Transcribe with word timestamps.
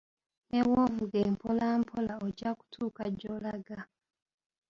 Ne 0.49 0.59
bwovuga 0.65 1.17
empola 1.27 1.63
empola 1.75 2.13
ojja 2.25 2.49
kutuuka 2.57 3.03
gy'olaga. 3.17 3.79